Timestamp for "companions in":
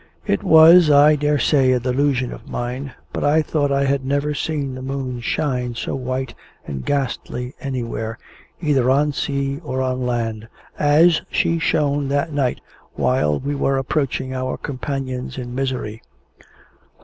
14.57-15.53